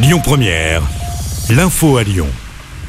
Lyon 0.00 0.20
Première, 0.22 0.82
l'info 1.50 1.96
à 1.96 2.04
Lyon. 2.04 2.28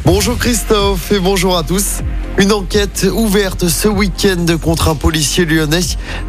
Bonjour 0.05 0.37
Christophe 0.37 1.11
et 1.11 1.19
bonjour 1.19 1.57
à 1.57 1.63
tous. 1.63 2.01
Une 2.37 2.51
enquête 2.51 3.07
ouverte 3.11 3.67
ce 3.67 3.87
week-end 3.87 4.45
contre 4.61 4.89
un 4.89 4.95
policier 4.95 5.45
lyonnais. 5.45 5.79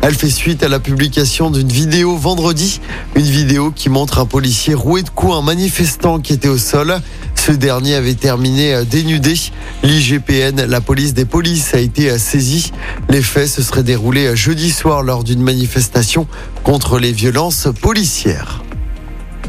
Elle 0.00 0.14
fait 0.14 0.30
suite 0.30 0.62
à 0.62 0.68
la 0.68 0.80
publication 0.80 1.50
d'une 1.50 1.68
vidéo 1.68 2.16
vendredi. 2.16 2.80
Une 3.14 3.26
vidéo 3.26 3.72
qui 3.72 3.90
montre 3.90 4.20
un 4.20 4.24
policier 4.24 4.72
roué 4.72 5.02
de 5.02 5.10
coups 5.10 5.34
un 5.34 5.42
manifestant 5.42 6.18
qui 6.18 6.32
était 6.32 6.48
au 6.48 6.56
sol. 6.56 6.98
Ce 7.34 7.52
dernier 7.52 7.96
avait 7.96 8.14
terminé 8.14 8.82
dénudé. 8.86 9.34
L'IGPN, 9.82 10.64
la 10.64 10.80
police 10.80 11.12
des 11.12 11.26
polices, 11.26 11.74
a 11.74 11.78
été 11.78 12.18
saisie. 12.18 12.72
Les 13.10 13.20
faits 13.20 13.48
se 13.48 13.62
seraient 13.62 13.82
déroulés 13.82 14.34
jeudi 14.34 14.70
soir 14.70 15.02
lors 15.02 15.24
d'une 15.24 15.42
manifestation 15.42 16.26
contre 16.64 16.98
les 16.98 17.12
violences 17.12 17.68
policières. 17.82 18.62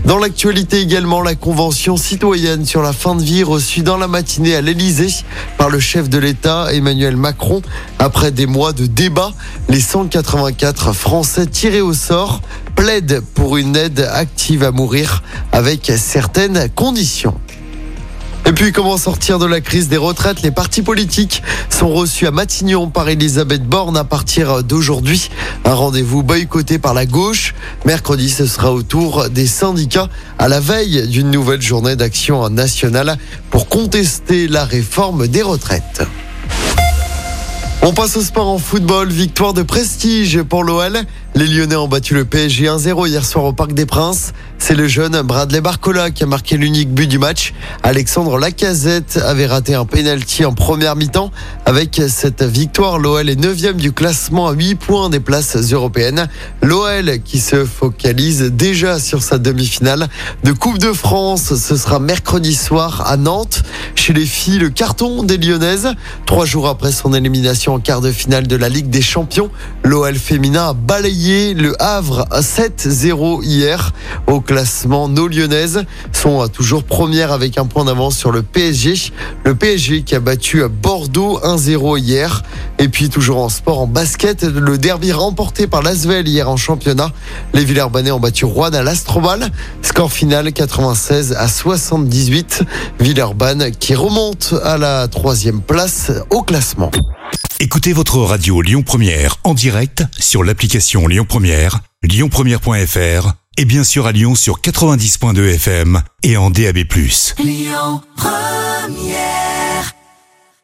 Dans 0.05 0.17
l'actualité 0.17 0.79
également, 0.79 1.21
la 1.21 1.35
convention 1.35 1.95
citoyenne 1.95 2.65
sur 2.65 2.81
la 2.81 2.91
fin 2.91 3.15
de 3.15 3.21
vie 3.21 3.43
reçue 3.43 3.83
dans 3.83 3.97
la 3.97 4.07
matinée 4.07 4.55
à 4.55 4.61
l'Elysée 4.61 5.23
par 5.57 5.69
le 5.69 5.79
chef 5.79 6.09
de 6.09 6.17
l'État 6.17 6.73
Emmanuel 6.73 7.15
Macron. 7.15 7.61
Après 7.99 8.31
des 8.31 8.47
mois 8.47 8.73
de 8.73 8.87
débat, 8.87 9.31
les 9.69 9.79
184 9.79 10.93
Français 10.93 11.45
tirés 11.45 11.81
au 11.81 11.93
sort 11.93 12.41
plaident 12.75 13.21
pour 13.35 13.57
une 13.57 13.75
aide 13.75 13.99
active 14.11 14.63
à 14.63 14.71
mourir 14.71 15.21
avec 15.51 15.91
certaines 15.95 16.69
conditions. 16.71 17.35
Et 18.47 18.53
puis, 18.53 18.71
comment 18.71 18.97
sortir 18.97 19.37
de 19.37 19.45
la 19.45 19.61
crise 19.61 19.87
des 19.87 19.97
retraites? 19.97 20.41
Les 20.41 20.51
partis 20.51 20.81
politiques 20.81 21.43
sont 21.69 21.89
reçus 21.89 22.25
à 22.25 22.31
Matignon 22.31 22.89
par 22.89 23.07
Elisabeth 23.07 23.63
Borne 23.63 23.95
à 23.95 24.03
partir 24.03 24.63
d'aujourd'hui. 24.63 25.29
Un 25.63 25.73
rendez-vous 25.73 26.23
boycotté 26.23 26.79
par 26.79 26.95
la 26.95 27.05
gauche. 27.05 27.53
Mercredi, 27.85 28.29
ce 28.29 28.47
sera 28.47 28.73
au 28.73 28.81
tour 28.81 29.29
des 29.29 29.45
syndicats 29.45 30.09
à 30.39 30.47
la 30.47 30.59
veille 30.59 31.07
d'une 31.07 31.29
nouvelle 31.29 31.61
journée 31.61 31.95
d'action 31.95 32.49
nationale 32.49 33.17
pour 33.51 33.69
contester 33.69 34.47
la 34.47 34.65
réforme 34.65 35.27
des 35.27 35.43
retraites. 35.43 36.01
On 37.83 37.93
passe 37.93 38.15
au 38.15 38.21
sport 38.21 38.47
en 38.47 38.59
football. 38.59 39.09
Victoire 39.09 39.53
de 39.53 39.63
prestige 39.63 40.43
pour 40.43 40.63
l'OL. 40.63 40.99
Les 41.33 41.47
Lyonnais 41.47 41.75
ont 41.75 41.87
battu 41.87 42.13
le 42.13 42.25
PSG 42.25 42.65
1-0 42.65 43.07
hier 43.07 43.25
soir 43.25 43.45
au 43.45 43.53
Parc 43.53 43.73
des 43.73 43.87
Princes. 43.87 44.33
C'est 44.59 44.75
le 44.75 44.87
jeune 44.87 45.19
Bradley 45.23 45.61
Barcola 45.61 46.11
qui 46.11 46.23
a 46.23 46.27
marqué 46.27 46.57
l'unique 46.57 46.93
but 46.93 47.07
du 47.07 47.17
match. 47.17 47.53
Alexandre 47.81 48.37
Lacazette 48.37 49.17
avait 49.25 49.47
raté 49.47 49.73
un 49.73 49.85
penalty 49.85 50.45
en 50.45 50.53
première 50.53 50.95
mi-temps. 50.95 51.31
Avec 51.65 51.99
cette 52.07 52.43
victoire, 52.43 52.99
l'OL 52.99 53.27
est 53.27 53.35
9 53.35 53.77
du 53.77 53.93
classement 53.93 54.49
à 54.49 54.53
8 54.53 54.75
points 54.75 55.09
des 55.09 55.19
places 55.19 55.55
européennes. 55.73 56.27
L'OL 56.61 57.19
qui 57.23 57.39
se 57.39 57.65
focalise 57.65 58.43
déjà 58.51 58.99
sur 58.99 59.23
sa 59.23 59.39
demi-finale 59.39 60.07
de 60.43 60.51
Coupe 60.51 60.77
de 60.77 60.93
France. 60.93 61.55
Ce 61.55 61.77
sera 61.77 61.99
mercredi 61.99 62.53
soir 62.53 63.07
à 63.07 63.17
Nantes. 63.17 63.63
Chez 64.01 64.13
les 64.13 64.25
filles, 64.25 64.57
le 64.57 64.71
carton 64.71 65.21
des 65.21 65.37
Lyonnaises. 65.37 65.93
Trois 66.25 66.45
jours 66.45 66.67
après 66.67 66.91
son 66.91 67.13
élimination 67.13 67.75
en 67.75 67.79
quart 67.79 68.01
de 68.01 68.11
finale 68.11 68.47
de 68.47 68.55
la 68.55 68.67
Ligue 68.67 68.89
des 68.89 69.03
Champions, 69.03 69.51
l'OL 69.83 70.15
féminin 70.15 70.69
a 70.69 70.73
balayé 70.73 71.53
le 71.53 71.79
Havre 71.79 72.25
7-0 72.31 73.43
hier 73.43 73.93
au 74.25 74.41
classement. 74.41 75.07
Nos 75.07 75.27
Lyonnaises 75.27 75.85
sont 76.13 76.47
toujours 76.47 76.83
premières 76.83 77.31
avec 77.31 77.59
un 77.59 77.67
point 77.67 77.85
d'avance 77.85 78.17
sur 78.17 78.31
le 78.31 78.41
PSG. 78.41 79.11
Le 79.43 79.53
PSG 79.53 80.01
qui 80.01 80.15
a 80.15 80.19
battu 80.19 80.63
Bordeaux 80.67 81.39
1-0 81.43 81.99
hier. 81.99 82.41
Et 82.79 82.87
puis 82.87 83.09
toujours 83.09 83.37
en 83.37 83.49
sport, 83.49 83.81
en 83.81 83.85
basket, 83.87 84.41
le 84.41 84.79
derby 84.79 85.11
remporté 85.11 85.67
par 85.67 85.83
l'Asvel 85.83 86.27
hier 86.27 86.49
en 86.49 86.57
championnat. 86.57 87.11
Les 87.53 87.63
Villers-Banais 87.63 88.09
ont 88.09 88.19
battu 88.19 88.45
Rouen 88.45 88.73
à 88.73 88.81
l'Astrobal. 88.81 89.51
Score 89.83 90.11
final 90.11 90.51
96 90.51 91.33
à 91.33 91.47
78. 91.47 92.63
Villeurbanne 92.99 93.69
qui 93.91 93.95
remonte 93.95 94.55
à 94.63 94.77
la 94.77 95.09
troisième 95.09 95.61
place 95.61 96.13
au 96.29 96.43
classement. 96.43 96.91
Écoutez 97.59 97.91
votre 97.91 98.19
radio 98.19 98.61
Lyon 98.61 98.83
Première 98.83 99.35
en 99.43 99.53
direct 99.53 100.05
sur 100.17 100.45
l'application 100.45 101.07
Lyon 101.07 101.25
Première, 101.27 101.81
lyonpremière.fr 102.01 103.33
et 103.57 103.65
bien 103.65 103.83
sûr 103.83 104.07
à 104.07 104.13
Lyon 104.13 104.35
sur 104.35 104.61
90.2 104.61 105.55
FM 105.55 106.01
et 106.23 106.37
en 106.37 106.51
DAB+. 106.51 106.77
Lyon 107.43 108.01
Première 108.15 109.50